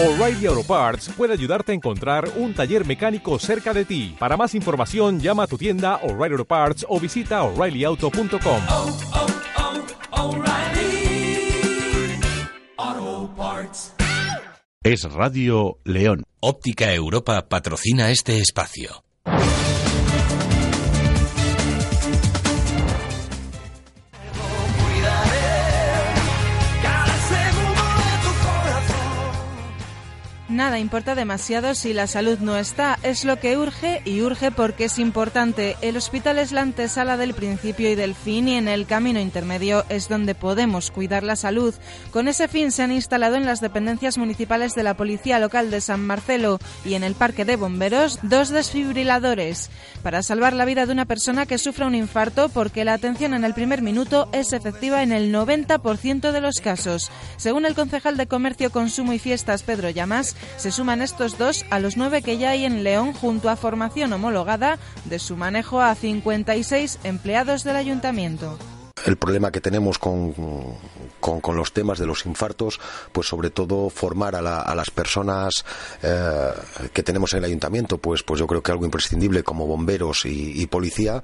[0.00, 4.14] O'Reilly Auto Parts puede ayudarte a encontrar un taller mecánico cerca de ti.
[4.16, 8.62] Para más información, llama a tu tienda O'Reilly Auto Parts o visita oreillyauto.com.
[8.68, 8.96] oh,
[12.76, 13.92] oh, Parts.
[14.84, 16.22] Es Radio León.
[16.38, 19.02] Óptica Europa patrocina este espacio.
[30.58, 34.86] Nada importa demasiado si la salud no está, es lo que urge y urge porque
[34.86, 35.76] es importante.
[35.82, 39.84] El hospital es la antesala del principio y del fin y en el camino intermedio
[39.88, 41.76] es donde podemos cuidar la salud.
[42.10, 45.80] Con ese fin se han instalado en las dependencias municipales de la Policía Local de
[45.80, 49.70] San Marcelo y en el Parque de Bomberos dos desfibriladores
[50.02, 53.44] para salvar la vida de una persona que sufra un infarto porque la atención en
[53.44, 57.12] el primer minuto es efectiva en el 90% de los casos.
[57.36, 61.78] Según el concejal de Comercio, Consumo y Fiestas, Pedro Llamas, se suman estos dos a
[61.78, 65.94] los nueve que ya hay en León junto a formación homologada de su manejo a
[65.94, 68.58] 56 empleados del ayuntamiento.
[69.06, 70.34] el problema que tenemos con,
[71.20, 72.80] con, los temas de los infartos,
[73.12, 75.64] pues sobre todo formar a, la- a las personas
[76.02, 76.50] eh,
[76.92, 80.66] que tenemos en el ayuntamiento, pues, pues yo creo que algo imprescindible como bomberos y
[80.66, 81.22] policía.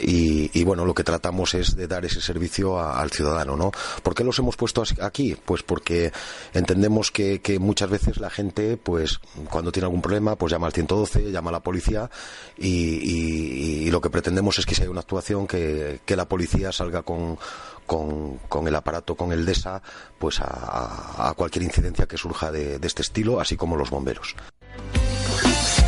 [0.00, 3.70] Y, y, bueno, lo que tratamos es de dar ese servicio a- al ciudadano, ¿no?
[4.02, 5.36] ¿Por qué los hemos puesto aquí?
[5.44, 6.12] Pues porque
[6.54, 9.20] entendemos que, muchas veces la gente, pues
[9.50, 12.10] cuando tiene algún problema, pues llama al 112, llama a la policía
[12.58, 17.02] y, lo que pretendemos es que si hay una actuación que, que la policía salga
[17.02, 17.38] con,
[17.86, 19.82] con, con el aparato, con el DESA,
[20.18, 24.34] pues a- a cualquier incidencia que surja de, de este estilo, así como los bomberos.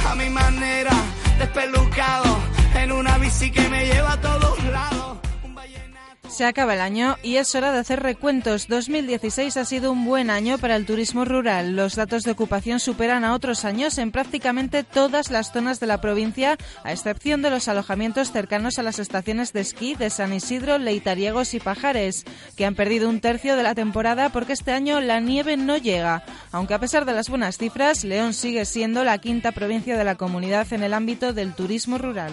[0.06, 0.92] A mi manera,
[1.38, 2.36] despelucado,
[2.84, 4.34] en una bici que me lleva a.
[6.34, 8.66] Se acaba el año y es hora de hacer recuentos.
[8.66, 11.76] 2016 ha sido un buen año para el turismo rural.
[11.76, 16.00] Los datos de ocupación superan a otros años en prácticamente todas las zonas de la
[16.00, 20.78] provincia, a excepción de los alojamientos cercanos a las estaciones de esquí de San Isidro,
[20.78, 22.24] Leitariegos y Pajares,
[22.56, 26.24] que han perdido un tercio de la temporada porque este año la nieve no llega.
[26.50, 30.16] Aunque a pesar de las buenas cifras, León sigue siendo la quinta provincia de la
[30.16, 32.32] comunidad en el ámbito del turismo rural.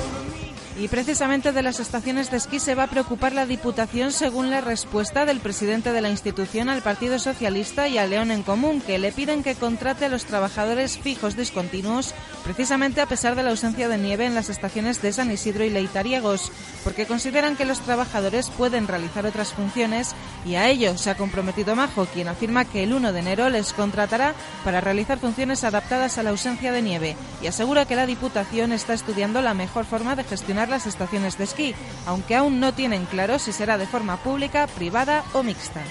[0.81, 4.61] Y precisamente de las estaciones de esquí se va a preocupar la Diputación según la
[4.61, 8.97] respuesta del presidente de la institución al Partido Socialista y a León en Común, que
[8.97, 13.89] le piden que contrate a los trabajadores fijos discontinuos precisamente a pesar de la ausencia
[13.89, 16.51] de nieve en las estaciones de San Isidro y Leitariegos,
[16.83, 20.15] porque consideran que los trabajadores pueden realizar otras funciones
[20.47, 23.71] y a ello se ha comprometido Majo, quien afirma que el 1 de enero les
[23.73, 24.33] contratará
[24.65, 28.95] para realizar funciones adaptadas a la ausencia de nieve y asegura que la Diputación está
[28.95, 31.75] estudiando la mejor forma de gestionar las estaciones de esquí,
[32.07, 35.81] aunque aún no tienen claro si será de forma pública, privada o mixta.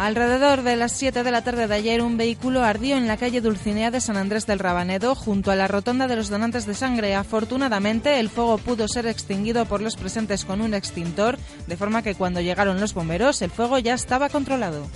[0.00, 3.42] Alrededor de las 7 de la tarde de ayer, un vehículo ardió en la calle
[3.42, 7.14] Dulcinea de San Andrés del Rabanedo, junto a la rotonda de los donantes de sangre.
[7.14, 12.14] Afortunadamente, el fuego pudo ser extinguido por los presentes con un extintor, de forma que
[12.14, 14.86] cuando llegaron los bomberos, el fuego ya estaba controlado.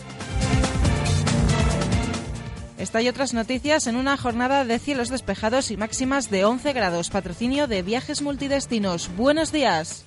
[2.76, 7.08] Esta y otras noticias en una jornada de cielos despejados y máximas de 11 grados.
[7.08, 9.10] Patrocinio de viajes multidestinos.
[9.16, 10.04] Buenos días.